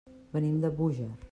[0.37, 1.11] Venim de Búger.